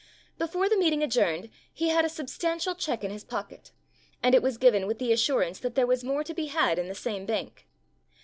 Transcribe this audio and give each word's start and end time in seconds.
Before 0.39 0.67
the 0.67 0.77
meeting 0.79 1.03
adjourned 1.03 1.51
he 1.71 1.89
had 1.89 2.03
a 2.05 2.09
substantial 2.09 2.73
check 2.73 3.03
in 3.03 3.11
his 3.11 3.23
pocket, 3.23 3.71
and 4.23 4.33
it 4.33 4.41
was 4.41 4.57
given 4.57 4.87
with 4.87 4.97
the 4.97 5.13
assurance 5.13 5.59
that 5.59 5.75
there 5.75 5.85
was 5.85 6.03
more 6.03 6.23
to 6.23 6.33
be 6.33 6.47
had 6.47 6.79
in 6.79 6.87
the 6.87 6.95
same 6.95 7.27
bank. 7.27 7.67